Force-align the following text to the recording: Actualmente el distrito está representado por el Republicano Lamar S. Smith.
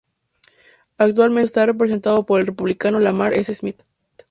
Actualmente 0.97 1.41
el 1.41 1.45
distrito 1.45 1.61
está 1.61 1.65
representado 1.67 2.25
por 2.25 2.39
el 2.41 2.47
Republicano 2.47 2.99
Lamar 2.99 3.35
S. 3.35 3.53
Smith. 3.53 3.83